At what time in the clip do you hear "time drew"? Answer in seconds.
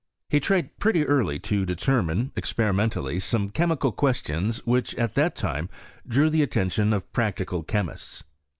5.35-6.27